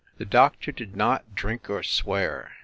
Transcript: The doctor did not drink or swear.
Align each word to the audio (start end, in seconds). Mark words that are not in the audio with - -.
The 0.17 0.25
doctor 0.25 0.71
did 0.71 0.95
not 0.95 1.35
drink 1.35 1.69
or 1.69 1.83
swear. 1.83 2.53